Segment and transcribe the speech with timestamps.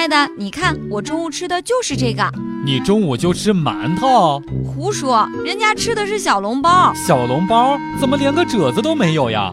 [0.00, 2.26] 爱的，你看我中午吃的就是这个。
[2.64, 4.42] 你中午就吃馒头？
[4.64, 6.90] 胡说，人家吃的是小笼包。
[6.94, 9.52] 小笼包怎么连个褶子都没有呀？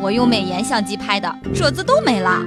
[0.00, 2.46] 我用美颜相机拍的，褶子都没了。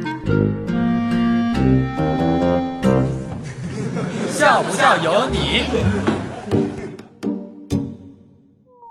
[4.31, 5.63] 笑不笑由你。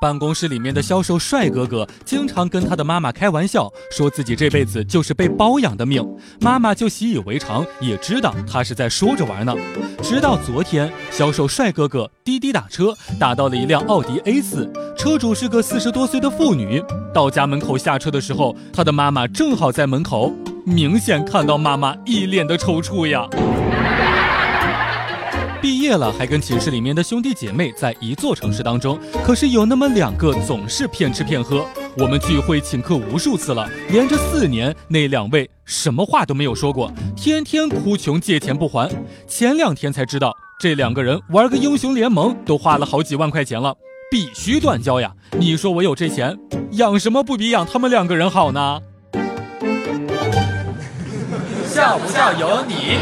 [0.01, 6.05] 办公室里面的销售帅哥哥经常跟他的妈妈开玩笑，说自己这辈子就是被包养的命。
[6.41, 9.55] 妈妈就习以为常，也知道他是在说着玩呢。
[10.03, 16.83] 直到昨天，销售帅哥哥滴滴打车打到了一辆奥迪 A 四，车主是个四十多岁的妇女。
[17.13, 20.33] 到家门口下车的时候，他的妈妈正好在门口，
[20.65, 23.29] 明显看到妈妈一脸的抽搐呀。
[25.61, 31.67] 毕业了，还跟寝室里面的兄弟姐妹在一座城市当中，可是有那么两个总是骗吃骗喝。
[31.97, 38.89] 我们聚会请客无数次了，连着四年，那两位什么话都没有说过，天天哭穷借钱不还。
[39.27, 43.75] 前两天才知道，这两个人玩个英雄联盟都花了好几万块钱了，
[44.11, 45.13] 必须断交呀！
[45.39, 46.39] 你说我有这钱，
[46.73, 48.81] 养什么不比养他们两个人好呢？
[51.67, 52.99] 笑不笑由你。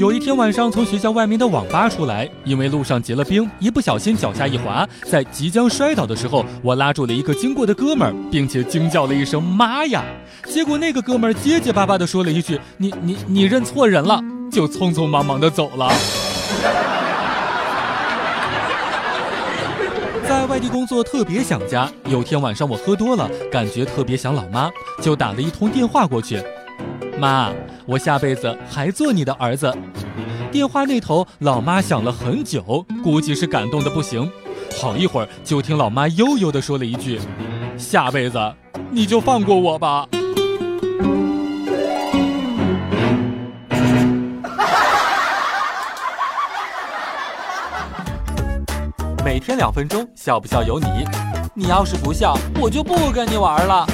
[0.00, 10.02] 有一天晚上，从学校外面的网吧出来，因为路上结了冰，一不小心脚下一滑，在即将摔倒的时候，我拉住了一个经过的哥们儿，并且惊叫了一声“妈呀”！
[10.48, 14.18] 结果那个哥们儿结结巴巴地说了一句：“你你你认错人了”，
[14.50, 15.92] 就匆匆忙忙地走了。
[20.26, 24.70] 在外地工作特别想家，有天晚上我喝多了，感觉特别想老妈，
[25.02, 26.42] 就打了一通电话过去。
[27.18, 27.50] 妈，
[27.90, 29.76] 我下辈子还做你的儿子。
[30.52, 34.30] 电话那头，老妈想了很久，估计是感动的不行。
[34.80, 37.20] 好一会儿，就听老妈悠悠地说了一句
[37.76, 38.38] ：“下辈子
[38.92, 40.06] 你就放过我吧。
[49.24, 50.86] ”每天两分钟，笑不笑由你。
[51.54, 53.84] 你要是不笑，我就不跟你玩了。